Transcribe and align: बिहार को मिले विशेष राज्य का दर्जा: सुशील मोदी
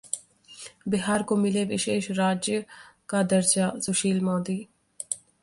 बिहार 0.87 1.23
को 1.23 1.35
मिले 1.35 1.63
विशेष 1.65 2.09
राज्य 2.11 2.63
का 3.09 3.21
दर्जा: 3.23 3.71
सुशील 3.79 4.21
मोदी 4.21 4.57